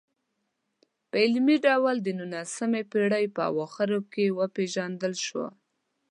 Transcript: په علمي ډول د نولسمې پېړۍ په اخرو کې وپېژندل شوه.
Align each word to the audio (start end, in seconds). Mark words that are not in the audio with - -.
په 1.09 1.15
علمي 1.23 1.57
ډول 1.65 1.95
د 2.01 2.07
نولسمې 2.19 2.81
پېړۍ 2.91 3.25
په 3.35 3.43
اخرو 3.63 3.99
کې 4.11 4.35
وپېژندل 4.39 5.13
شوه. 5.25 5.47